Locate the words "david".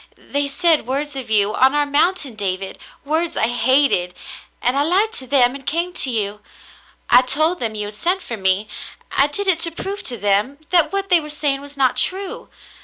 2.33-2.79